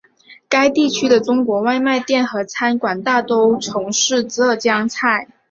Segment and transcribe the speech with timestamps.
[0.49, 5.27] 该地区的中国外卖店和餐馆大多从事浙江菜。